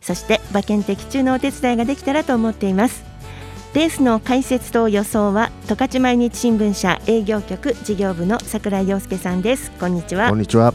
[0.00, 3.04] そして馬券的中のお手伝いができたらと思っています
[3.74, 10.74] レースの解説と予想は十勝毎日新聞社営業局事業部の桜井陽介さんですこんにちはこんにちは。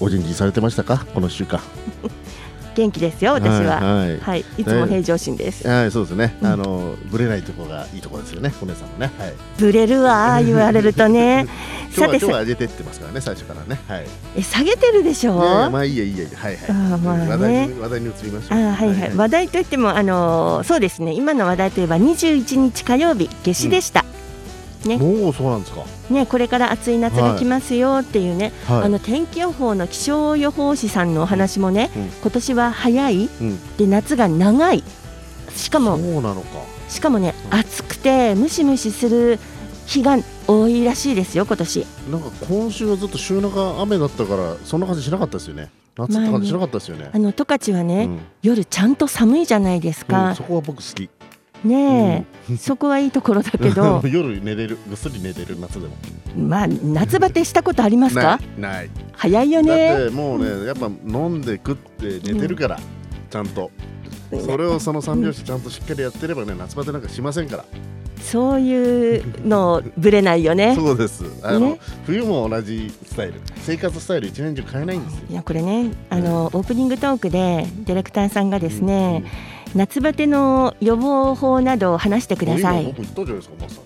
[0.00, 1.60] お元気されてましたか、この週間。
[2.74, 6.36] 元気ですよ私ははいはいはい、いつも平常心です、はい、そうですね。
[6.40, 9.10] うんあの、ぶれないところがいいところですよね、お姉さんもね。
[9.18, 9.32] はい。
[9.58, 11.46] ブレるわ 言われるとね
[11.90, 13.80] さて今日は上げてってますからね、最初からね。
[13.88, 14.06] はい。
[14.36, 15.34] え下げてるでしょ？
[15.34, 16.62] いやいやまあ、いいや、いいや、はい、はい。
[16.68, 18.58] あーまあね話題に、話題に移りましょう。
[18.58, 24.04] あはいはい、話題といってもあのーそうですね今の話題といえば21日火曜日夏至でした、
[24.84, 25.84] ねもう、そうなんですか。
[26.10, 28.82] ねこれから暑い夏が来ますよっていうね、はい。
[28.84, 33.76] あの天気予報の気象予報士さんのお話もね、うん今年は早いうん。
[33.76, 34.82] で夏が長い
[35.54, 36.48] しかそうもなのか。
[36.88, 39.38] しかもねうん暑くてムシムシする
[39.86, 45.70] 日が多いらしいですよ今年なんか、今週はずっと週中雨だったから、そんな感じしなかったですよね。
[45.96, 47.10] 夏って感じしなかったですよね。
[47.12, 51.10] あの十勝はね、うん夜ちゃんと寒いじゃないですうんかそ、こは僕好き。
[51.64, 54.02] ねえ、そこはいいところだけど。
[54.10, 55.94] 夜寝れる、ぐっすり寝れる夏でも。
[56.36, 58.38] まあ夏バテしたことありますか？
[58.58, 58.90] ない。
[59.12, 62.78] 早いよだねってもうね、やっぱ飲んで食って寝てるから、
[63.30, 63.70] ちゃんと。
[64.46, 67.64] それをその三拍子ちゃんとしっかりやってればね夏バテなんかしませんから、
[68.22, 70.74] そういうのぶれないよね。
[70.78, 71.24] そうです。
[71.42, 71.78] あの、ね。
[72.06, 73.34] 冬も同じスタイル。
[73.56, 75.20] 生活スタイル一年中変えないんですよ。
[75.30, 79.24] いやこれねあの、オープニングトークでディレクターさんがですね、
[79.74, 82.82] 夏バテの予防法などを話してください。
[82.82, 83.80] 今僕言ったじゃないですかまさ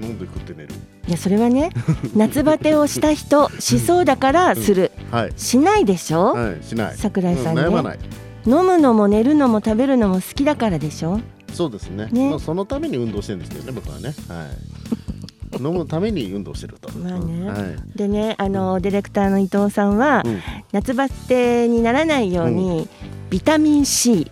[0.00, 0.68] に飲んで食って寝る。
[1.06, 1.70] いやそれはね
[2.16, 5.32] 夏バテをした人しそうだからする、はい。
[5.36, 6.94] しないでしょ、はいしない。
[6.96, 7.98] 桜井さんね、うん悩まない。
[8.46, 11.20] 飲むのも寝るのも食べるのも好きだからでしょ？
[11.52, 12.08] そうですね。
[12.10, 12.30] ね。
[12.30, 14.14] まあ、そのために運動してるんですけどね僕はね。
[14.28, 15.58] はい。
[15.62, 16.90] 飲むために運動してると。
[16.98, 17.32] まあね。
[17.40, 17.46] うん。
[17.46, 17.98] はい。
[17.98, 20.40] でねあのディレクターの伊藤さんは、うん。
[20.72, 22.88] 夏バテにならないように、
[23.30, 24.30] ビタミン C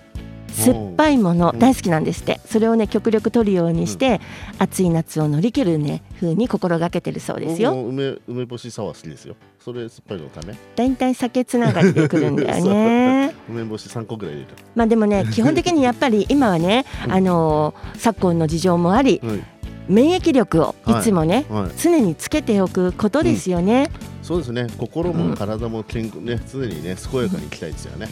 [0.52, 2.40] 酸っぱいものうん大好きなんですって。
[2.46, 4.20] それをね極力取るようにして、
[4.58, 9.36] 暑い夏を乗り切るね風に心がけてるそうです僕よも梅梅干しサワー好きですよ。
[9.64, 10.54] それ酸っぱいのため。
[10.76, 13.34] だいたい酒つながりでくるんだよね。
[13.48, 17.12] 梅干し三個ぐらい入れるまあでもね 基本的にやっぱり今はね、うん。
[17.12, 19.40] あのー昨今の事情もありはい
[19.88, 21.02] 免疫力をい。
[21.02, 21.70] つもね、はい。
[21.76, 23.90] 常につけておくことですよね、
[24.22, 24.68] そうですね。
[24.78, 28.06] 心も体も健康ね常にね健やかにいきたいですよね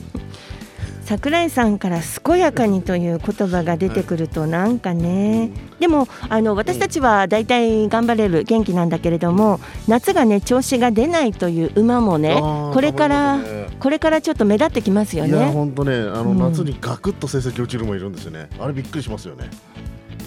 [1.11, 5.51] 桜井さんから健やかにという言葉が出てくるとなんかね、
[5.81, 12.41] でもあの私たちはだいたい頑張れる元気なんだけれども夏がね調子が出ないという馬もね
[12.73, 13.41] これから、
[13.81, 15.51] これからちょっと目立ってきますよいやね。
[15.51, 16.39] 本当ねあの、うん。
[16.39, 18.49] 夏にガクッと成績落ちるもいるんですよね。
[18.61, 19.51] あれびっくりしますよね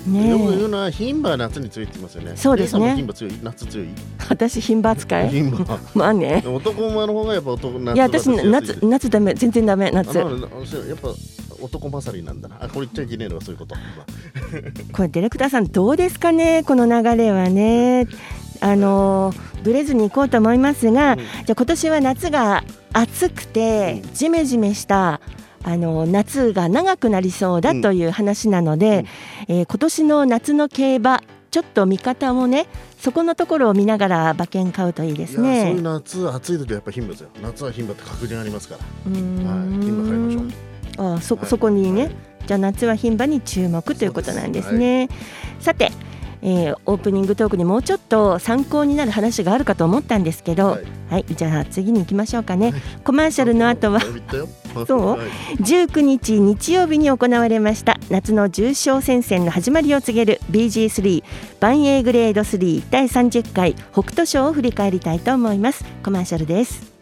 [0.08, 2.34] ねよく言うのは牝馬は夏に強いって言いますよね。
[2.36, 2.92] そうですね。
[2.92, 3.88] 牝馬強い夏強い？
[4.30, 5.30] 私牝馬扱い？
[5.30, 5.80] 牝馬。
[5.94, 6.44] まあね。
[6.46, 9.34] 男馬の方がやっぱ男夏いや私バテしやすい夏夏ダメ。
[9.34, 10.18] 全然ダメ夏。
[10.18, 10.28] やっ
[10.98, 11.10] ぱ
[11.62, 12.50] 男勝りなんだ。
[12.50, 13.76] なあこれ言っちゃいけねえのはそういうこと
[14.92, 16.64] これディレクターさんどうですかね？
[16.64, 18.08] この流れはね。
[18.60, 19.34] あの
[19.64, 21.18] ブレずに行こうと思いますが、うん。
[21.18, 24.14] じゃあ今年は夏が暑くてうん。
[24.14, 25.20] ジメジメした
[25.64, 29.06] あの夏が長くなりそうだという話なので、
[29.48, 32.66] えー今年の夏の競馬ちょっと見方もね
[33.00, 35.82] そこのところを見ながら馬券買うといいですいやそういうね。
[35.82, 37.30] 夏暑い時はやっぱ牝馬ですよ。
[37.42, 38.82] 夏は牝馬って確認ありますから。
[38.82, 38.86] は
[39.16, 39.20] い。
[39.80, 41.16] 牝馬買いましょう。
[41.16, 42.16] あそはいそこにね、はい。
[42.48, 45.10] じゃあ夏は牝馬に注目ということなんですね。
[45.60, 45.92] さて、
[46.44, 52.74] えーオープニングトークにもうちょっと参考になる話があるかと思ったんですけど、ははいい、じゃあ次に行きましょうかね。
[53.04, 54.02] コマーシャルの後は
[54.86, 55.08] そう。
[55.12, 55.20] はい。
[55.58, 61.24] 19日日曜日に行われました夏の重賞戦線の始まりを告げる BG3
[61.60, 65.86] バンエーグレード3第30回北斗賞を振り返りたいと思います。
[66.04, 66.94] コマーシャルです。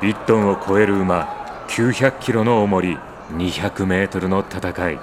[0.00, 2.98] 1トンを超える馬900キロの重り
[3.30, 4.98] 200メートルの戦い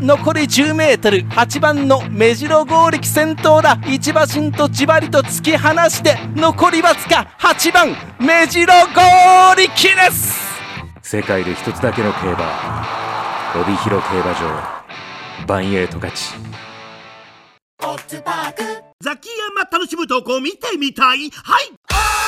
[0.00, 3.78] 残り 10m8 番の目白剛力先頭だ。
[3.86, 10.38] 一馬身とじわりと突き放して残りわずか8番目白剛力です。
[11.02, 12.86] 世界で一つだけの競馬。
[13.60, 15.46] 帯広競馬場。
[15.46, 16.34] バンエイト勝ち。
[19.00, 21.30] ザキヤマ楽しむとこ見てみたい。
[21.30, 22.27] はい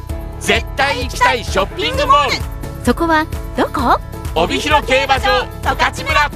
[0.41, 2.35] 絶対行きたいショッピングモール。
[2.83, 3.99] そこはどこ？
[4.35, 6.31] 帯広競馬場十勝村。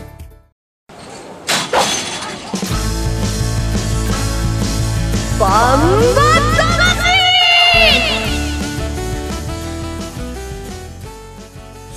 [5.39, 5.79] バン
[6.15, 6.21] バ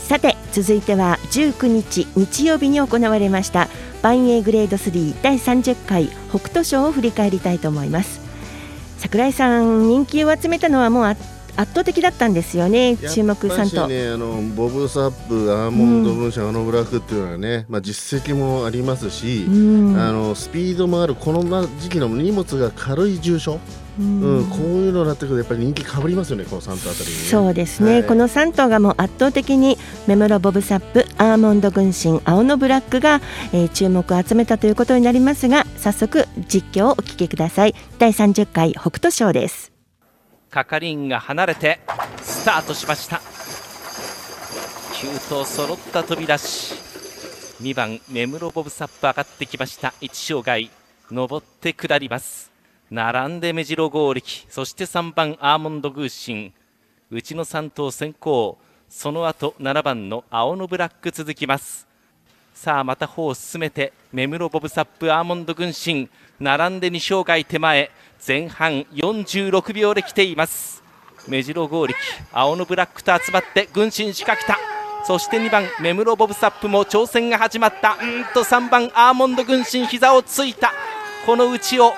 [0.09, 3.69] さて続いては19日日曜日に行われました
[4.03, 8.21] 万栄グレード3第30回北斗賞を振り返りたいと思います。
[8.97, 11.15] 桜井さん人気を集めたのはもうあ
[11.59, 20.01] 圧倒的だったんですよね注目3やっぱし頭、ねあのボブサップアーモンド分子、アノブラックっていうのはね、まあ、実績もありますし、うん。
[20.01, 21.43] あのスピードもあるこの
[21.79, 23.59] 時期の荷物が軽い重賞、
[23.99, 24.21] うん。
[24.21, 29.77] うんこういうのになってくるとやっぱり人気かぶりますよねこの3頭あたりそうですね、はいこの3頭がもう圧倒的に
[30.07, 33.21] メムロボブサップアーモンド軍神青のブラックが、
[33.53, 37.75] えー注目を集めたということになりますが早速実況をお聞きください。
[37.99, 39.78] 第30回北斗賞です
[40.51, 41.81] 係員が離れて
[42.23, 43.21] スタートしました。
[44.95, 46.75] 9頭揃った飛び出し。
[47.63, 49.95] 2番目室ボブサップ上がってきました。
[50.01, 50.71] 1障害
[51.11, 52.51] 登って下ります。
[52.91, 54.47] 並んで目白剛力。
[54.49, 56.53] そして3番アーモンドグーシン。
[57.11, 58.59] うちの3頭先行。
[58.89, 61.87] その後7番の青のブラック続きます。
[62.55, 66.09] さあまた歩を進めて目室ボブサップアーモンド軍神
[66.41, 67.91] 並んで2障害手前。
[68.27, 70.83] 前半46秒で来ています。
[71.29, 71.99] 目白剛力
[72.33, 74.59] 青のブラックと集まって軍神仕掛けた
[75.05, 77.97] そして2番目室ボブサップも挑戦が始まった。
[78.03, 80.73] うんと3番アーモンド軍神膝をついた。
[81.25, 81.93] この内を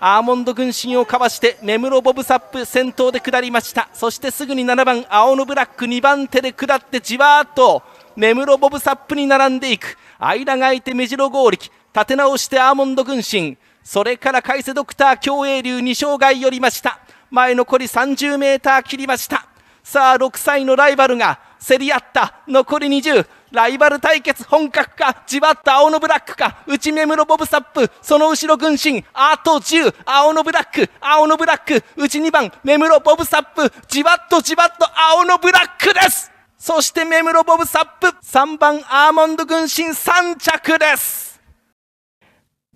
[0.00, 3.88] アーモンド軍神をかわして目室ボブサップ先頭で下りました。
[3.92, 7.82] そしてすぐに7番青のブラック2番手で下ってじわーっと
[8.16, 9.98] 目室ボブサップに並んでいく。
[10.18, 13.56] 間が空いて目白剛力立て直してアーモンド軍神。
[13.84, 16.98] それから海瀬ドクター競泳流2障害寄りました。
[17.30, 19.46] 前残り30メーター切りました。
[19.82, 25.22] さあ6歳のライバルが競り合った残り20ライバル対決本格化。
[25.26, 26.62] じわっと青のブラックか。
[26.66, 27.90] 内目室ボブサップ。
[28.00, 30.90] その後ろ軍神あと10青のブラック。
[31.00, 31.84] 青のブラック。
[31.96, 33.70] 内2番目室ボブサップ。
[33.86, 36.32] じわっとじわっと青のブラックです。
[36.56, 38.06] そして目室ボブサップ。
[38.26, 41.33] 3番アーモンド軍神3着です。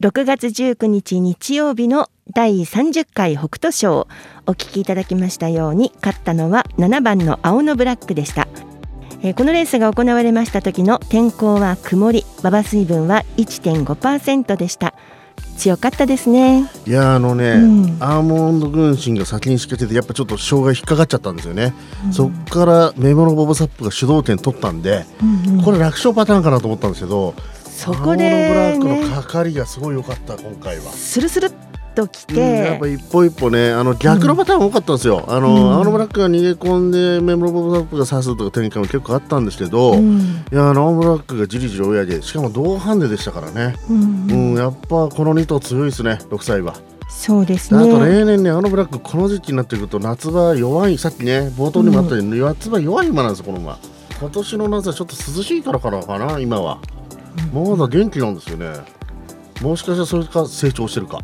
[0.00, 4.06] 6月19日日曜日の第30回北斗賞。
[4.46, 8.46] お聞きいただきましたように勝ったのは7番の青のブラックでした、
[9.22, 14.94] えーこのレースが行われました時の天候は曇り馬場水分は1.5%でした。
[15.56, 16.70] 強かったですね。
[16.86, 17.96] いやあのね、うん。
[17.98, 21.74] アーモンド軍神が先に仕掛けてやっぱちょっと障害引っかかっちゃったんですよね、
[22.12, 25.04] そっからメモのボブサップが主導権取ったんで、
[25.64, 27.34] これ楽勝パターンかなと思ったんですけど
[27.78, 30.90] そこでブラックねのかかりがすごい良かった今回は。
[30.90, 31.52] スルスルっ
[31.94, 35.72] ときうんやってぱ一歩一歩ねあの逆のパターン多かったんですよ、あのうん。
[35.74, 40.44] 青のブラックが逃げ込んでメモロボブサップが刺すとか展開も結構あったんですけど、いうん。
[40.50, 44.30] やあの青ブラックがじりじり追い上げしかも同ハンデでしたからね、うん。
[44.30, 46.74] うんやっぱこの2頭強いですね6歳は。
[47.08, 53.78] そうですあとね例年ね、あのブラック、この時期になってくると夏場弱い、さっきね、冒頭にもあったように、夏場弱い馬なんですよ、この馬。
[54.20, 56.80] 今年の夏はちょっと涼しいからかな今は。
[57.52, 58.72] まだ元気なんですよね。
[59.62, 61.18] もしかしたらそれか成長してるか、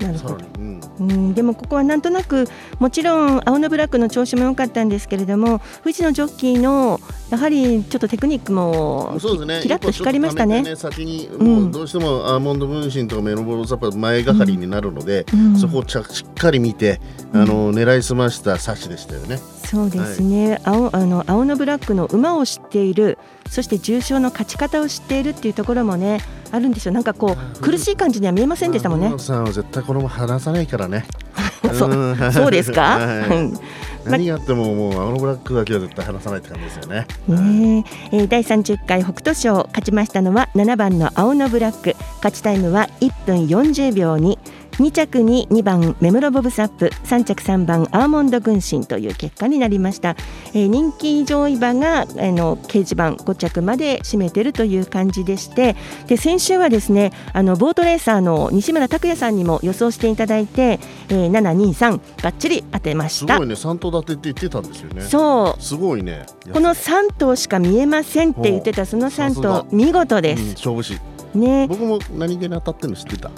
[0.00, 0.38] なるほど。
[0.58, 0.80] うん。
[0.96, 2.46] うん、でもここはなんとなく
[2.78, 10.60] もちろん青のブラックの調子も良かったんですけれども富士のジョッキーのやはりちょっとテクニックもそうですね、キラッと光りましたね。
[10.60, 11.62] 一歩ちょっと溜めて先に、うん。
[11.64, 15.56] もうどうしてもアーモンド分身とかメロボロザッパ前がかりになるので、うん。
[15.56, 17.00] そこをちゃしっかり見て、
[17.32, 19.40] あの狙いすました差しでしたよね。
[19.74, 23.18] そうですね、青あの青のブラックの馬を知っている
[23.50, 26.20] そして重賞の勝ち方を知っているっていうところもね
[26.52, 26.92] あるんですよ。
[26.92, 29.12] なんかこう苦しい感じには見えませんでしたもんね。
[29.18, 31.06] さんは絶対このまま離さないからね。
[31.74, 33.36] そんそうですか、はい。
[33.36, 33.58] うん
[34.04, 37.06] 何があってももうあのブラックだけは絶対離さないって感じですよね。
[37.26, 38.16] ねえ。
[38.18, 41.96] えー第30回北斗賞勝ちましたのは7番の青のブラック。
[42.16, 44.38] 勝ちタイムは1分40秒に
[44.74, 50.16] 2着に2番メムロボブサップ3着3番アーモンド軍神という結果になりました、
[50.52, 55.76] えー人気上位馬があの掲示板5着まで占めているという感じでして
[56.08, 63.34] で先週はですねあのボートレーサーの西村拓也さんにも予想していただいて、えー、723バッチリ当てました。
[63.34, 65.02] すごいね三頭立てって言ってたんですよね。
[65.02, 65.62] そう。
[65.62, 66.26] すごいね。
[66.52, 69.60] この3頭しか見えませんって言ってたその3さすが。
[69.60, 70.98] 頭見事でうんす、勝負師。
[71.34, 71.66] ね。
[71.68, 73.30] 僕も何気に当たってるの知ってた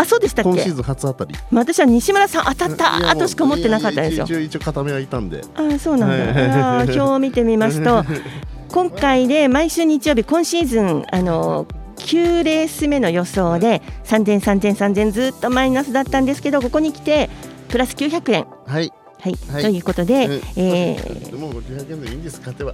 [0.00, 0.50] あそうでしたっけ？
[0.50, 1.34] 今シーズン初当たり。
[1.50, 4.24] まあ私は西村さん当たったとしか思ってなかったんですよ。
[4.24, 5.42] 一応一応固めはいたんで。
[5.54, 6.50] あそうなんだ、はい。
[6.50, 8.04] あー表を見てみますと
[8.72, 11.66] 今回で毎週日曜日今シーズンあの
[11.96, 17.28] 9レース目の予想で3000、3000、3000ずっとマイナスだったんですけどここに来て
[17.68, 18.46] プラス900円。
[18.66, 18.92] はい。
[19.20, 19.62] はい、はい。
[19.62, 20.40] ということで、うん。
[20.56, 21.30] えー。
[21.30, 22.38] でも500円でいいんです。
[22.38, 22.72] 勝てば。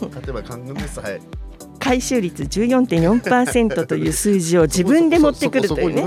[0.00, 1.00] 勝てば官軍です。
[1.00, 1.20] はい
[1.84, 6.02] 回収率14.4%という数字を自分で持ってくるというね。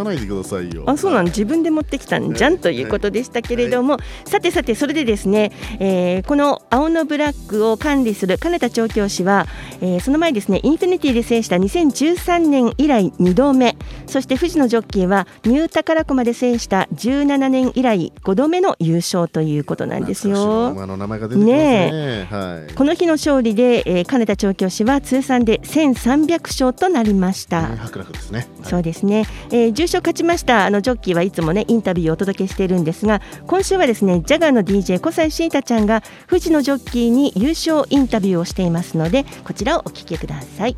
[0.87, 1.25] あそうなの。
[1.25, 9.45] 自分で持ってきたんじゃんということでしたけれども、さてさてそれでですね、えーこの青のブラックを管理する金田調教師は、
[9.81, 13.77] えーその前ですねインフィニティで制した2013年以来2度目。
[14.07, 20.71] そして富士のジョッキーはニュー宝駒で制した17年以来5度目の優勝ということなんですよ。
[20.71, 22.27] 馬の名前が出てきますね。
[22.31, 22.73] はい。
[22.73, 27.69] この日の勝利で、えー金田調教師は通算で1300勝となりました。
[27.69, 40.77] ね伯楽ですねそうですね、えー重賞勝ちましたあのジョッキーはいつもねインタビューをお届けしているんですが今週はですねジャガーの DJ 小西シータちゃんが富士のジョッキーに優勝インタビューをしていますのでこちらをお聞きください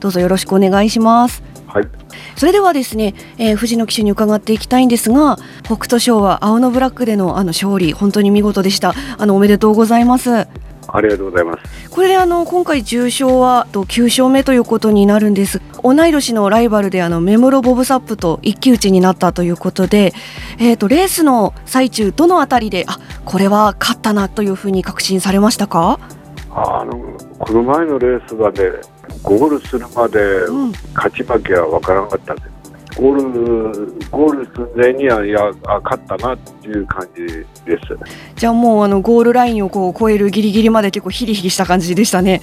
[0.00, 1.42] どうぞよろしくお願いします。
[1.66, 1.88] はい。
[2.36, 8.94] それではですね、えー、藤野騎手に伺っていきたいんですが、北斗賞は青のブラックでのあの勝利、本当に見事でした。
[9.16, 10.46] あのおめでとうございます。
[10.96, 11.90] ありがとうございます。
[11.90, 15.60] これであの今回重賞はと9勝目ということになるんです。
[15.82, 20.12] 同い年のライバルであのメモロボブサップと一騎打ちになったということで、
[20.58, 25.98] えっ、とレースの最中どのあたりであこれは勝ったなというふうに確信されましたか？
[26.50, 28.60] あのこの前のレースはね、
[29.24, 32.53] ゴールするまでうん勝ち負けは分からなかったんです。
[32.96, 37.22] ゴールゴール寸前にはいやあ勝ったなっていう感じ
[37.64, 37.98] です。
[38.36, 42.40] じゃあもうあのゴールラインをこう超えるギリギリまで結構ヒリヒリした感じでしたね。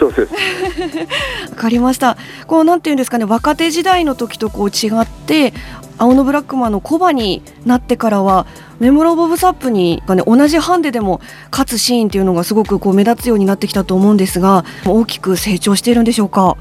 [0.00, 0.32] そうです。
[1.52, 2.16] わかりました。
[2.46, 5.52] こうなんていうんですかね、若手時代の時とこう違って、
[5.98, 8.46] 青のブラックマンのコバになってからは
[8.80, 16.56] メモロボブサップにがね同じハンデでも勝つシーンっていうのがすごくこう目立つようになってきたと思うんですが、大きく成長しているんでしょうか？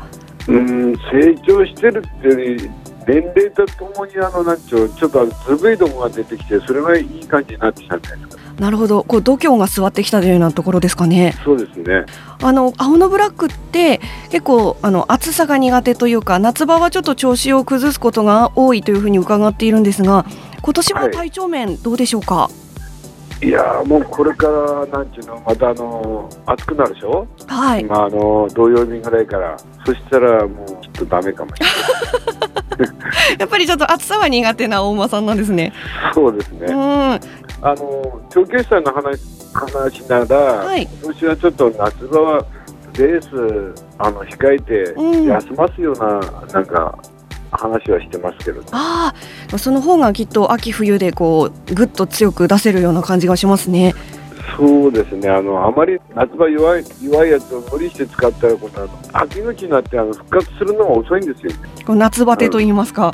[0.48, 2.70] うん成長してるって
[3.08, 8.44] 年齢とともにあのなんちゅうちょっとずぶいどもが出てきてそれがいい感じになってきたんじゃないですか。
[8.56, 11.36] なるほど、こう度胸が座ってきたというようなところですかね。
[11.44, 12.06] そうですね。
[12.42, 14.00] あの青のブラックって
[14.32, 20.26] 結構あの暑さが苦手というか夏場はちょっと調子を崩すことが多いというふうに伺っているんですが、
[20.62, 22.50] 今年は体調面どうでしょうか？
[23.44, 27.28] いやーもうこれからなんちゅうのまたあの暑くなるでしょ？
[27.48, 27.84] はい。
[27.84, 31.72] まああの土曜日ぐらいからそしたらもうちょっとダメかもしれな
[32.32, 32.35] い。
[33.40, 35.74] やっぱりちょっと暑さは苦手な大間さんなんですね。
[36.14, 36.68] そうですね。
[36.70, 36.76] うん。
[36.76, 37.20] あ
[37.62, 39.20] の長距離さんの話
[39.54, 42.46] 話なら、はい今年はちょっと夏場は
[42.98, 46.20] レースあの控えてうん休ますような、
[46.54, 46.98] なんか
[47.52, 49.14] 話はしてますけど、あ
[49.54, 53.94] あ、その方がきっと秋冬でこうぐっと強く出せるような感じがしますね。
[54.58, 61.58] そうですねあのあまり夏場弱い弱いやつを無理して使ったらこの秋口になってあの復活するのが遅いんですよね。
[61.86, 63.14] こう夏バテと言いますか。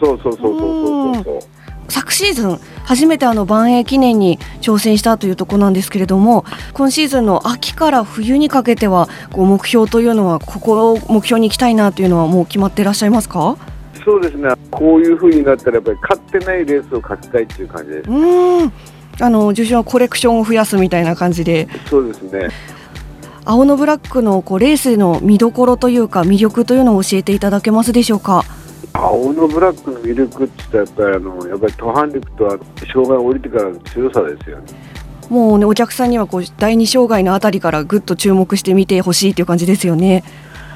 [0.00, 1.40] そうそうそうそうそうそう。
[1.88, 13.56] 昨シーズン初めてあの万栄記念に挑戦したというところなんですけれども今シーズンの秋から冬にかけてはこう目標というのはここを目標に行きたいなというのはもう決まっていらっしゃいますか？
[14.04, 18.10] そうですねこういう風になったらやっぱり勝ってないレースを勝ちたいっていう感じです。
[18.10, 18.72] うーん
[19.20, 22.48] あの受賞はコレクションを増やすみたいな感じでそうですね。
[23.44, 28.44] 青のブラックのこうレースの見どころというか魅力というのを教えていただけますでしょうか？
[28.92, 32.60] 青のブラックの魅力って言ったらやっぱりあのやっぱり途半力とあの
[32.92, 34.64] 障害を降りてからの強さですよね。
[35.28, 40.24] もうねお客さんにはこう第二障害のあたりからぐっと注目して見てほしいという感じですよね。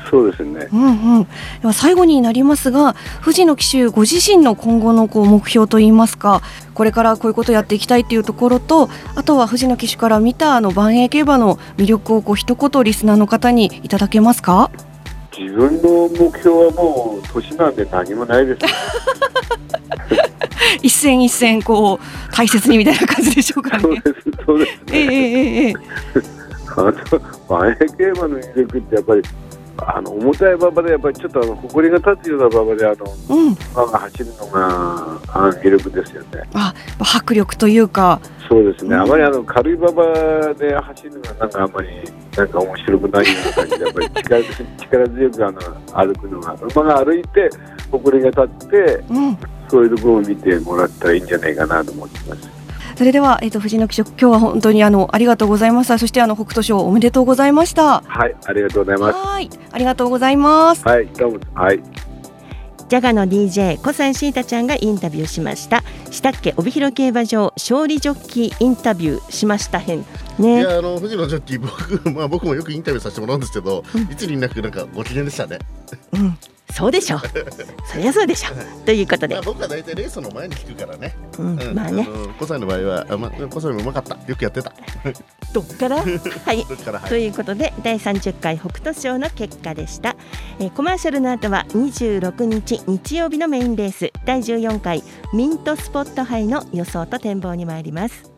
[0.08, 0.68] そうですね。
[0.72, 1.28] うんうん、で
[1.64, 6.42] は最後になりますが藤野騎手ご自身の今後のこう目標といいますか
[6.74, 14.70] これからこういうことをやっていきたいというところとあとは藤野騎手から見たあの万栄競馬の魅力をこう一言リスナーの方にいただけますか？
[15.38, 18.60] 自分の目標はもう年なんで何もないです。
[20.82, 23.82] 一戦一戦こう大切にみたいな感じでしょうかね。
[23.82, 24.14] そうです
[24.46, 25.74] そうですええええええ
[26.76, 29.22] あと前競馬の魅力ってやっぱり
[29.78, 36.28] あの重たい馬場でやっぱりちょっとあの埃が立つような馬場であの、うん、馬が走るのがあ魅力ですよね。
[36.54, 38.20] あ迫力というか。
[38.48, 40.04] そうですね、あまりあの軽い馬場
[40.54, 41.88] で走るのがなんかあんまり
[42.36, 44.44] なんか面白くないような感じでやっぱり力
[44.78, 45.60] 力強くあの
[46.06, 46.54] 歩くのが。
[46.54, 47.50] 馬が歩いて
[47.90, 48.76] 埃が立って、
[49.10, 52.55] うん、そういうところを見てもらったらいいんじゃないかなと思ってます。
[52.96, 55.98] それでは、えっ、と、藤野騎手、今日は本当にあの、ありがとうございました。
[55.98, 58.00] そして、あの、北斗賞おめでとうございました。
[58.00, 59.18] はい、ありがとうございます。
[59.18, 60.82] はい、ありがとうございます。
[60.88, 61.82] はい、どうも、はい。
[62.88, 70.04] ジャガの DJ 小山シータちゃんがインタビューしましたしたっけ帯広競馬場勝利ジョッキーインタビューしました編
[70.38, 75.58] ねいやあの藤野ジョッキー僕まあ僕もよくインタビューさせてもらうんですけど、いつになくなんかご機嫌でしたね。
[76.12, 76.38] うん
[76.72, 77.18] そうでしょ。
[77.18, 78.50] そりゃそうでしょ。
[78.84, 79.34] ということで。
[79.34, 81.16] まあ、僕は大体レースの前に聞くからね。
[81.38, 82.02] うんまあね。
[82.04, 84.18] の小山の場合はあま小山もうまかった。
[84.26, 84.72] よくやってた。
[85.54, 85.96] どっから？
[86.04, 86.64] はい。
[86.64, 86.98] どっから？
[86.98, 87.08] はい。
[87.08, 90.16] ということで第30回北斗賞の結果でした、
[90.58, 94.12] えーコマーシャルの後は26日日曜日のメインレース。
[94.26, 98.30] 第14回ミントスポット杯の予想と展望に参ります。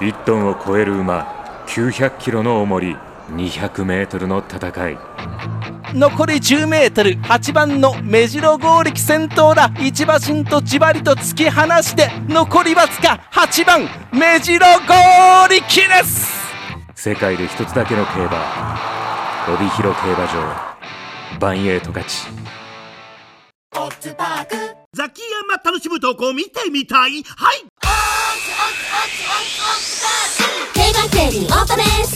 [0.00, 2.96] 1トンを超える馬900キロの重り
[3.30, 4.98] 200メートルの戦い
[5.96, 7.12] 残り10メートル。
[7.22, 9.72] 8番の目白剛力先頭だ。
[9.80, 16.36] 一馬身とじわりと突き放して残りわずか8番目白剛力です。
[16.94, 18.78] 世界で一つだけの競馬。
[19.48, 20.76] 帯広競馬場。
[21.40, 22.26] バンエイト勝ち。
[24.92, 27.22] ザキヤマ楽しむ投稿見てみたい。
[27.22, 27.64] はい。
[30.74, 32.15] 競馬競輪オートレース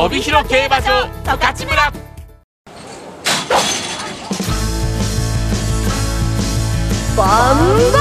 [0.00, 1.92] 帯広競馬場十勝村。
[7.16, 7.98] バンバ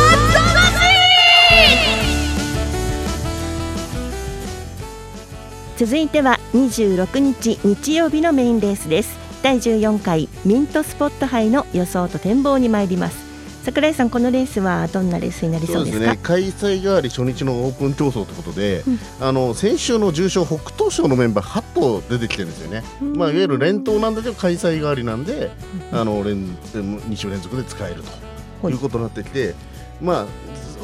[5.75, 9.17] 続いては26日日曜日のメインレースです。
[9.41, 13.26] 第14回ミントスポット杯の予想と展望に参ります。
[13.67, 16.13] 桜井さんこのレースはどんなレースになりそうですか？
[16.13, 16.19] ね。
[16.23, 18.85] 開催代わり初日のオープン競争ということで、
[19.19, 25.51] あの先週の重賞北東賞のメンバー8頭出てきてるんですよね、まあ、いわゆる連投なんだけど開催代わりなんで、
[25.91, 28.03] あの連2週連続で使える
[28.61, 29.53] ということになってきて、
[30.01, 30.25] まあ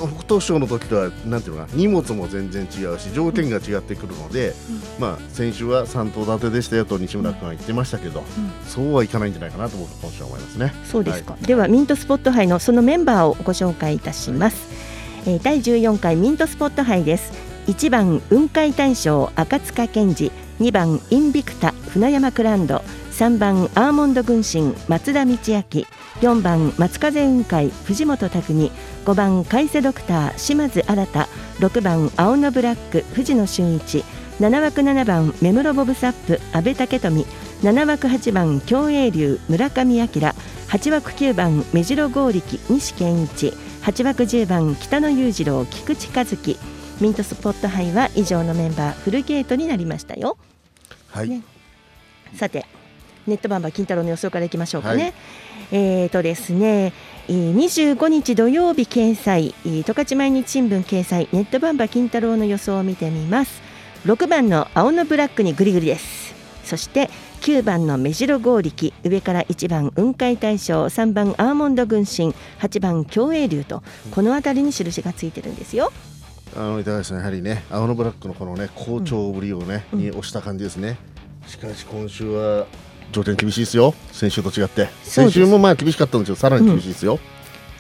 [0.08, 4.54] 北東賞の時とはなんていうのかな荷物も全然違うし条件が違ってくるので、
[5.00, 8.24] まあ、先週は3頭立てでしたよと西村君は言ってましたけど、
[8.68, 10.74] そうはいかないんじゃないかなと僕は今週は思いますね。
[10.86, 11.46] そうですか、はい。
[11.46, 14.68] ではミントスポット杯のそのメンバーをご紹介いたします、
[15.26, 17.32] えー第14回ミントスポット杯です。
[17.68, 20.32] 1番雲海大将赤塚健二。
[20.60, 25.38] 2番インビクタ船山クランド3番アーモンド軍神松田道明。
[25.38, 28.72] 4番松風雲海藤本拓海
[29.06, 31.06] 5番海瀬ドクター島津新。
[31.60, 34.04] 6番青のブラック藤野俊一。
[34.40, 37.26] 7枠7番目室ボブサップ阿部武富。
[37.62, 40.06] 7枠8番競泳流村上明。
[40.06, 43.54] 8枠9番目白剛力西健一。
[43.84, 46.58] 8枠10番北野裕次郎菊池和樹。
[47.00, 50.36] ミントスポット杯は以上のメンバーフルゲートになりましたよ。
[51.10, 51.44] はい、ね。
[52.34, 52.66] さて
[53.28, 55.14] ネットバンバー金太郎の予想からいきましょうかね、はい。
[55.72, 56.94] えーとですね
[57.28, 63.62] えー25日土曜日掲載えー十勝毎日新聞掲載ネットバンバー金太郎の予想を見てみます。
[64.06, 66.34] 6番の青のブラックにグリグリです。
[66.66, 67.10] そして
[67.42, 75.92] 9番の目白剛力上から1番雲海大将3番アーモンド軍神8番競泳流とこの辺りに印がついてるんですよ。
[76.56, 80.98] あのいかがですねやはりね青のブラックのこのね好調ぶりをね、に押した感じですね。
[81.48, 82.66] しかし今週は
[83.14, 83.94] 条件厳しいですよ。
[84.12, 84.90] 先週と違って。
[85.04, 87.20] 先週もまあ厳しかったんですけどさらに厳しいですよ、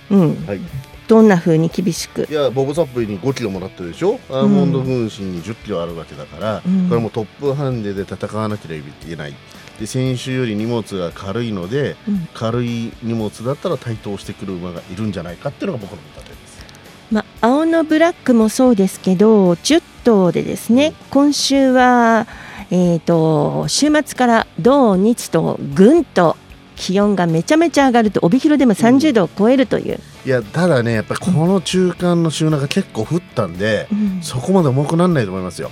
[0.09, 0.45] うん。
[0.45, 0.59] はい。
[1.05, 2.25] どんな風に厳しく？
[2.29, 6.87] いやボブサップに5キロもらってるでしょ、アーモンド軍神に10キロあるわけだから、うん。
[6.87, 9.35] これもトップハンデで戦わなければいけない。
[9.79, 12.27] で先週より荷物が軽いので、うん。
[12.33, 16.65] 軽い荷物だったら対等してくる馬がいるんじゃないかっていうのが僕の見立てです。
[17.11, 22.27] まあ、青のブラックもそうですけど10頭でですね今週は、
[22.71, 26.37] えー、と週末から土日とぐんと
[26.75, 34.21] 気温がめちゃめちゃ上がると帯広でも30度を超えるという、いやただねやっぱりこの中間の週中結構降ったんで、うん。
[34.21, 35.71] そこまで重くならないと思いますよ。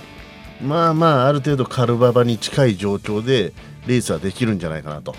[0.62, 3.52] まあまあある程度カルババに近い状況で
[3.86, 5.14] レースはできるんじゃないかなと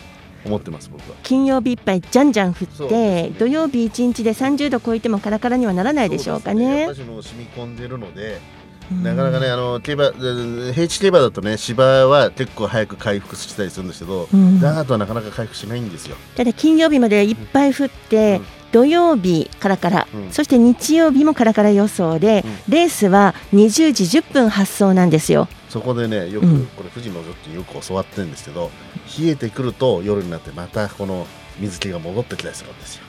[0.45, 1.17] 思ってます僕は。
[1.23, 3.31] 金曜日いっぱいじゃんじゃん降って、ね。
[3.37, 6.81] 土曜日一日で30度超えてもカラカラにはならないでしょうかね。
[6.81, 7.01] やっぱ。
[7.01, 8.39] りもう染み込んでるので、
[8.91, 14.59] なかなかねあの競馬で平地競馬だとね芝は結構早く回復したりするんですけど、うん。
[14.59, 16.15] ダートはなかなか回復しないんですよ。
[16.35, 18.41] ただ金曜日までいっぱい降って、
[18.71, 20.31] 土曜日カラカラ、うん。
[20.31, 25.47] そして日曜日もカラカラ予想で、レースは20時10分発送なんですよ。
[25.69, 26.65] そこでねよく、うん。
[26.67, 28.69] これ富士のジョッキーよく教わってるんですけど
[29.19, 31.25] 冷えてくると夜になってまたこの
[31.59, 33.03] 水気が戻ってきたりするんですよ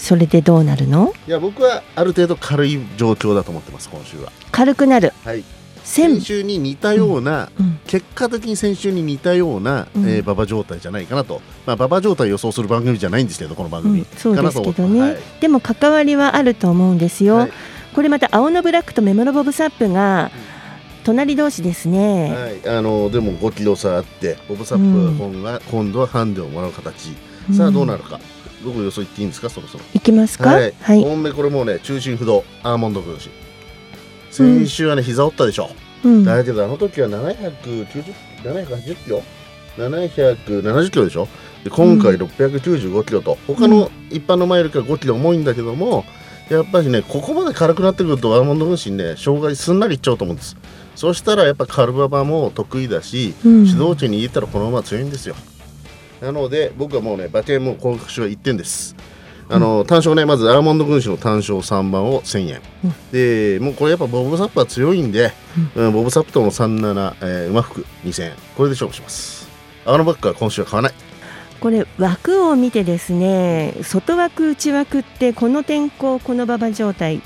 [0.00, 1.12] それでどうなるの？
[1.28, 4.32] いや僕はある程度軽い状況だと思ってます今週は。
[4.50, 5.12] 軽くなる。
[5.24, 5.44] はい。
[5.84, 7.50] 先先週に似たような、
[7.86, 10.08] 結果的に先週に似たような、うん。
[10.08, 15.18] えー馬場状態じゃないかなと、まあ、馬場状態を予想する番組じゃないんですけどこの番組、そうですけどね、はい。
[15.40, 17.48] でも関わりはあると思うんですよ、
[17.94, 20.30] これまた青のブラックとメモロボブサップが
[21.04, 27.14] 隣同士ですね、はい、あのでも5キロ差あってボブサップ本が今度はハンデをもらう形、
[27.48, 27.54] うん。
[27.54, 28.20] さあどうなるか
[28.64, 29.50] どこ予想言っていいんですか？
[29.50, 29.84] そろそろ。
[29.94, 30.50] いきますか？
[30.50, 31.02] はい、はい。
[31.02, 33.30] 本命これもうね中心不動アーモンド分子
[34.30, 35.70] 先週はね膝折ったでしょ、
[36.04, 36.24] うん。
[36.24, 39.22] だけどあの時は790 780キロ
[39.76, 41.28] ？770キロでしょ？
[41.64, 46.04] で今回695キロと、他の一般のマイルから5キロ重いんだけども
[46.48, 50.56] やっぱりねここまで軽くなってくるとアーモンド分子にね障害すんなりいっちゃうと思うんです。
[50.96, 53.66] そしたらやっぱカルババも得意だし、うん。
[53.66, 55.34] 指導地に入れたらこの馬強いんですよ
[56.20, 58.94] なので僕はもうね馬券も今週は1点です。
[59.52, 62.60] あの単勝ねまずアーモンド軍師の単勝3番を1000円、
[63.10, 65.32] でもうこれやっぱボブサップは強いんで、
[65.76, 65.92] うん。
[65.92, 68.32] ボブサップとの37、えー、馬服2000円。
[68.56, 69.48] これで勝負します。
[69.84, 70.92] 青のバックは今週は買わない。
[71.58, 77.20] これ枠を見てですね外枠内枠ってこの天候この馬場状態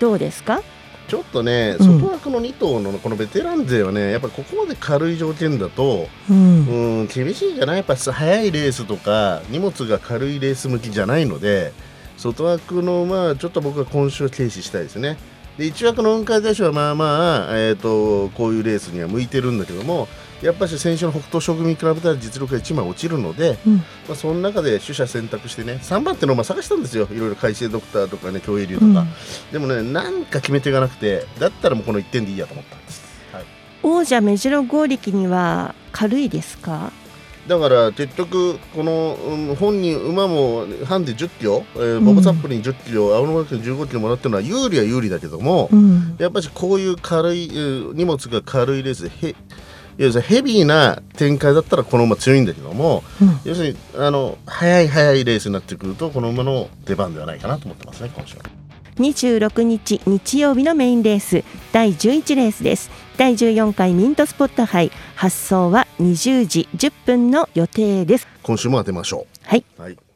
[0.00, 0.62] どうですか？
[1.08, 2.00] ちょっとね、うん。
[2.00, 6.66] 外枠の2頭のこのベテラン勢はねやっぱりここまで軽い条件だと、うん。
[6.66, 7.76] うん厳しいじゃない？
[7.78, 11.72] やっぱ速いレースとか荷物が軽いレース向きじゃないので
[12.16, 15.16] 外枠の馬はちょっと僕は今週は軽視したいですね。
[15.56, 20.06] で1枠の雲海大賞はまあまあ、えー、とこういうレースには向いてるんだけども
[20.42, 23.76] やっぱり先週の北東将軍に比べたら実力が1枚落ちるので、うん。
[23.76, 27.08] まあ、その中で取捨選択してね3番っていうのをまあ探したんですよ。
[27.10, 29.06] いろいろ海星ドクターとかね競泳流とか、うん。
[29.52, 33.44] でもねなんか決め手がなくてだったらもうこの1点でいいやと思ったんです、はい、
[33.82, 36.92] 王者目白剛力には軽いですか？
[37.48, 46.16] だから結局この、うん本人馬もハンデ10キロ、えーボブサップに10キロ、青のマークに15キロもらってるのは有利は有利だけども、うん。
[46.18, 49.34] やっぱりこういう軽いえー荷物が軽いレースでへ
[49.98, 53.40] 要するにヘビーな展開だったらこの馬強いんだけども、うん。
[53.44, 58.44] 要するにあの速い速いレースになってくるとこの馬の出番ではないかなと思ってますね今週は。
[58.96, 62.90] 26日日曜日のメインレース第11レースです。
[63.16, 68.28] 第14回ミントスポット杯発送は20時10分の予定です。
[68.42, 69.82] 今週も当てましょはい、う。
[69.82, 70.07] はい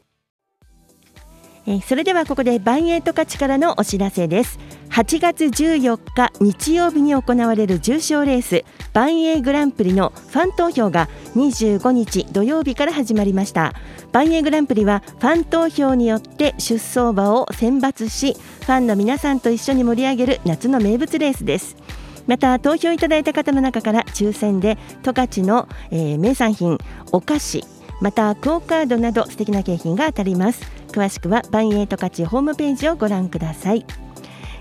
[1.65, 4.59] えそれではここでバンエイト勝ちからのお知らせです。
[4.89, 13.73] 8月14日日曜日に行われる重賞レースバンエイグランプリのファン投票が25日土曜日から始まりました。
[14.11, 21.77] バンエイグランプリはファン投票によって出走馬を選抜しファンの皆さんと一緒に盛り上げる夏の名物レースです。
[22.27, 26.77] また投票いただいた方の中から抽選で十勝の、えー名産品
[27.11, 27.63] お菓子
[28.01, 30.61] またクオカードなど素敵な景品が当たります。
[30.89, 33.85] 詳しくはバンエイト勝ちホームページをご覧ください、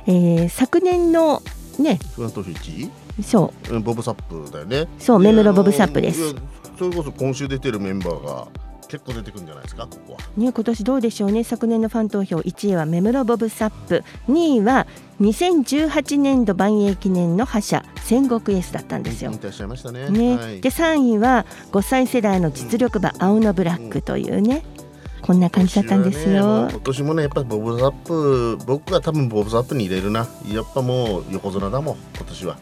[0.07, 1.42] えー昨年の
[1.79, 1.99] ね。
[2.14, 2.90] 不安投票1位？
[3.23, 3.79] そう。
[3.79, 4.88] んボブサップだよね。
[4.99, 6.35] そうでメムロボブサップです。
[6.79, 8.49] それこそ今週出てるメンバーが
[8.92, 10.18] 結構出てくるんじゃないですか、ここは。
[10.37, 14.87] うね今年どうでしょうね昨年のファン投票1位はメムロボブサップ2位は
[15.22, 19.38] 2018年度バンエイ記念の覇者戦国エースだったんですよね。
[20.11, 24.62] ね、はいで3位は5歳世代の実力馬青のブラックというね
[25.22, 26.68] こんな感じだったんですよ。
[26.68, 30.26] 今年もね、やっぱりボブサップ、僕は多分ボブサップに入れるな。
[30.48, 32.59] やっぱもう横綱だもん、今年は。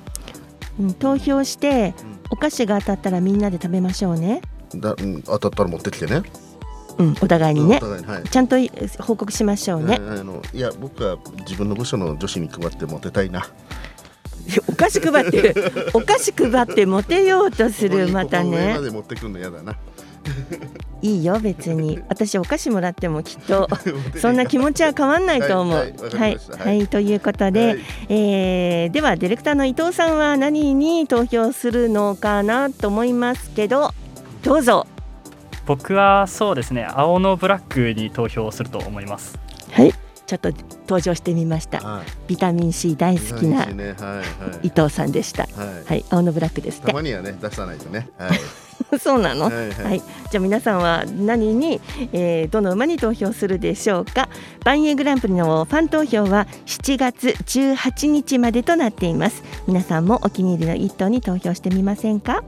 [0.78, 1.94] うん投票して
[2.30, 4.42] お菓子が当たったらみんなで食べましょうね。
[4.76, 6.22] だうん当たったら持ってきてね。
[6.98, 9.98] うん、お互いにねはいちゃんとい報告しましょうね。
[9.98, 13.46] はいあのいや、僕は自分の部署の女子に配ってモテたいな。
[14.68, 15.54] お菓子配って
[15.94, 19.76] お菓子配ってモテようとするまたねここに上まで持ってくるの嫌だな。
[21.02, 23.68] いいよ別に私お菓子もらってもきっと
[24.20, 25.74] そんな気持ちは変わんないと思う。
[25.74, 27.76] はいはいはいはいはいということで、
[28.09, 33.94] えーではディレクターの伊藤さんは何に投票するのかなと思いますけど
[34.42, 34.87] どうぞ。
[35.66, 39.38] 僕はそうですね青のブラックに投票すると思います
[39.70, 39.92] はい
[40.26, 40.50] ちょっと
[40.83, 41.79] 登場してみました。
[41.81, 44.22] はいビタミン C 大好きなねはいは
[44.62, 45.42] い伊藤さんでした。
[45.42, 46.92] はいはい青のブラックですねた。
[46.92, 48.09] まにはね、出さないとね。
[48.16, 48.38] はい。
[48.98, 51.81] そうなの、ははいいじゃあ皆さんは何に、
[52.12, 54.29] えーどの馬に投票するでしょうか？
[54.64, 62.42] 万栄グランプリのファン投票は7月18日までとなっています皆さんもお気に入りの一頭に投票してみませんか？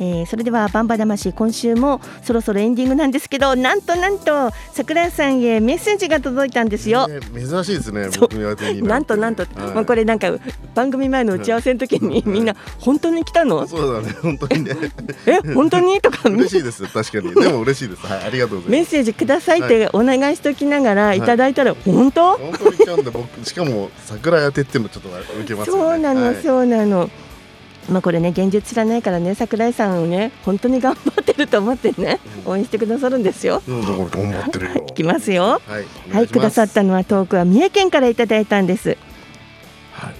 [0.00, 9.74] えーそれではバンバ魂今週もそろそろエンディングなんですけどなんとなんと桜井さんへメッセージが届いたんですよ、ね珍しいですね僕に当てになんとなんと、はい。
[9.74, 10.28] もうこれなんか
[10.74, 13.66] 番組前の打ち合わせの時にみんな本当に来たの？
[13.66, 14.76] そうだね本当にね。
[15.26, 16.00] え本当に？
[16.00, 16.28] とか。
[16.28, 17.34] 嬉しいです確かに。
[17.34, 18.06] でも嬉しいです。
[18.06, 18.70] はいありがとうございます。
[18.70, 21.20] メッセージくださいってお願いしておきながらい。
[21.20, 25.08] ただいたら本当、本当に来ちゃうんで僕しかも桜当てっていうのちょっと
[25.40, 26.42] 受けますよねそうなの、はい。
[26.42, 27.10] そうなの。
[27.88, 33.62] まあこれね現実知らないからね桜井さんをね本当に頑張ってると思ってね応援してくださるんですよ。
[33.66, 35.60] 頑張ってるよいきますよ。
[35.66, 38.96] はいおはい、くださったのはトークは三重県からいただいたんです。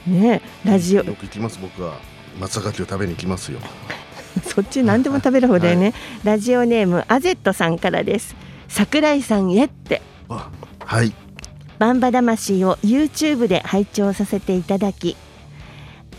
[0.07, 1.99] ねえラジオよく行きます僕は
[2.41, 3.61] 松阪牛食べに行きますよ
[4.43, 5.95] そっち何でも食べる方だよね。
[6.25, 8.35] ラジオネームアゼットさんからです。
[8.69, 10.03] 桜井さんへって。
[10.29, 11.13] はい
[11.79, 15.17] バンバ魂を YouTube で拝聴させていただき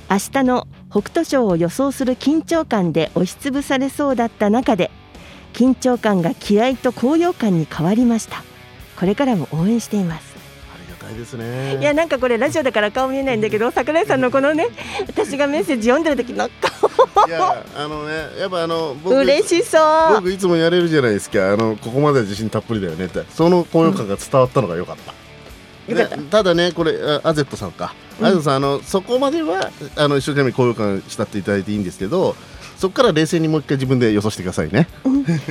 [0.09, 4.89] 明日の北斗賞を予想する緊張感で押しつぶされそうだった中で
[5.53, 8.43] 緊張感が気合と高揚感に変わりました。
[8.99, 10.29] これからも応援しています。
[11.11, 11.79] いいですね。
[11.79, 14.67] いやなんかこれラジオだから顔見えないんだけど桜井さんのこのね
[15.07, 17.27] 私がメッセージ読んでる時の顔。
[17.27, 19.79] いやあのねやっぱあの僕嬉しそ
[20.11, 20.15] う。
[20.17, 21.51] 僕いつもやれるじゃないですか。
[21.51, 23.23] あのここまでは自信たっぷりだよねって。
[23.31, 25.18] その高揚感が伝わったのが良かった、よかっ
[25.95, 26.43] た。
[26.43, 28.25] だねこれあアゼットさんか、うん。
[28.25, 32.35] アゼットさんあのそこまではあの一生懸命高揚感したっていただいていいんですけど
[32.77, 34.87] そこから冷静にもう一回自分で予想してくださいね。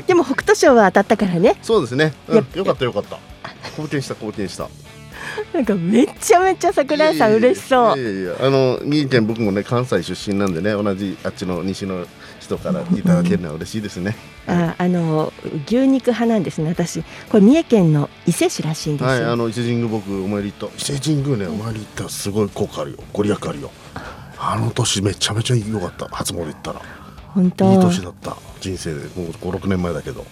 [0.07, 1.57] でも北斗賞は当たったからね。
[1.63, 2.37] そうですね、うん。
[2.37, 3.19] やよかったよかった。
[3.71, 4.69] 貢献した貢献した
[5.53, 7.99] なんかめちゃめちゃ桜井さん嬉しそう。
[7.99, 12.07] いやいやあの三重県僕もね関西出身なんでね同じあっちの西の
[12.41, 14.17] 人からいただけるのは嬉しいですね、
[14.49, 15.33] ああの
[15.67, 17.03] 牛肉派なんですね私。
[17.29, 20.93] これ三重県の伊勢市らしいんですよ、はい、あの伊勢神宮僕お参り行った。
[20.93, 22.05] 伊勢神宮ねお参り行った。
[22.05, 22.99] らすごい効果あるよ。
[23.13, 23.71] ご利益あるよ。
[24.41, 26.09] あの年めちゃめちゃ良かった。
[26.09, 26.81] 初詣行ったら。
[27.35, 27.73] 本当。
[27.73, 28.37] いい年だった。
[28.61, 29.01] 人生で。
[29.01, 30.25] もう56年前だけど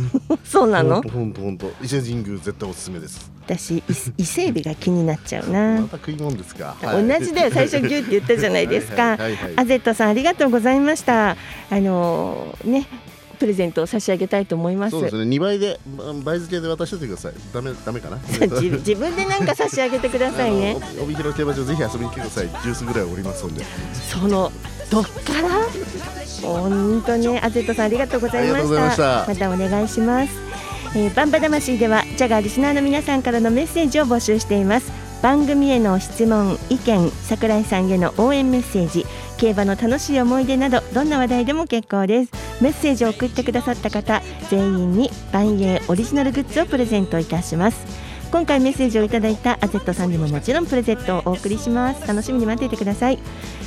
[0.44, 1.02] そうなの？
[1.02, 3.30] ほんとほんと伊勢神宮絶対おすすめです。
[3.46, 3.82] 私伊
[4.18, 5.80] 伊勢海老が気になっちゃうな。
[5.82, 7.50] また食い物ですか、同じだよ。
[7.52, 9.16] 最初ギュって言ったじゃないですか。
[9.56, 11.30] アゼットさんありがとうございました。
[11.30, 11.36] あ
[11.72, 12.86] のね
[13.38, 14.92] プレゼントを差し上げたいと思います。
[14.92, 15.22] そうですね。
[15.24, 17.34] 2倍でば倍付けで渡しててください。
[17.52, 18.16] ダメダメかな。
[18.26, 20.76] 自自分でなんか差し上げてくださいね。
[21.00, 22.48] 帯広競馬場ぜひ遊びに来てください。
[22.48, 23.62] ジュースぐらいおりますんで。
[24.10, 24.50] その
[24.90, 25.10] どっか
[25.42, 26.25] ら？
[26.42, 28.80] 本当ねアゼットさんありがとうございました。
[28.80, 29.24] ました。
[29.28, 30.32] またお願いします、
[30.94, 34.92] えー、バンバ魂ではジャガーリスナーの皆さんからのメッセージを募集しています。
[35.22, 39.06] 番組への質問意見桜井さんへの応援メッセージ
[39.38, 42.32] 競馬の楽しい思い出などどんな話題でも結構です。
[42.60, 47.78] メッセージを送ってくださった方全員に万栄オリジナルグッズをプレゼントいたします。
[48.30, 52.06] 今回メッセージをいただいたアゼットさんにももちろんプレゼントをお送りします。
[52.06, 53.18] 楽しみに待っていてください。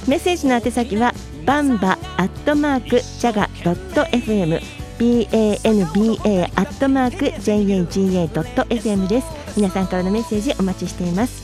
[0.08, 1.14] メッセージの宛先は
[1.50, 4.60] バンバアットマークジャガドット FM
[5.00, 9.28] banba アットマーク jaga ドット FM です。
[9.58, 11.42] 皆さんからのメッセージお待ちしています。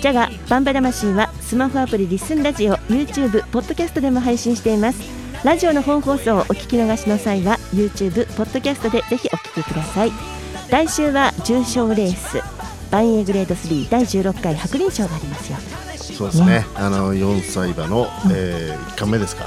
[0.00, 5.00] ジャガバンバ魂はスマホアプリリスンラジオ YouTube ポッドキャストでも配信しています。
[5.44, 10.10] ラジオの本放送をお聞き逃しの際は YouTube ポッドキャストでぜひお聞きください。
[10.68, 12.42] 来週は重賞レース
[12.90, 15.87] バンエーグレード3第16回白輪賞がありますよ。
[16.14, 16.66] そうですね。
[16.74, 19.46] あの4歳馬の、えー、1巻目ですか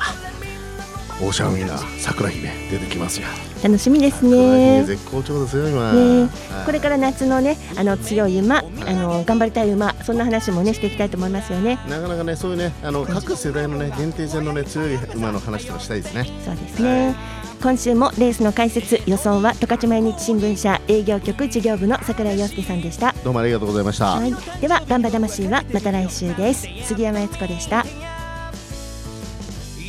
[1.22, 3.28] オーシャンウィナー桜姫出てきますよ。
[3.64, 4.82] 楽しみです桜ね。
[4.82, 6.22] 姫絶好調ですよ今、ね。
[6.22, 6.66] はい。
[6.66, 11.80] これから夏のねあの強い馬あの頑張りたい馬そんな話もねしていきたいと思いますよね。
[11.88, 16.26] なかなかねそういうねあの各世代のね限定戦のね強い馬の話とかしたいですね。
[16.44, 17.16] そうですね、
[17.62, 23.14] 今週もレースの解説予想は十勝毎日新聞社営業局事業部の桜井陽介さんでした。
[23.24, 26.68] どうもありがとうございました、はい、ではガンバ魂はまた来週です。
[26.84, 27.86] 杉山悦子でした。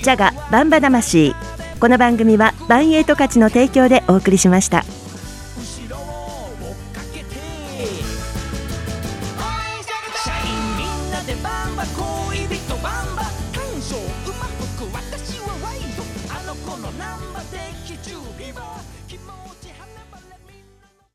[0.02, 1.32] ジャガバンバ魂
[1.83, 4.82] この番組はバンエイト勝ちの提供でお送りしました。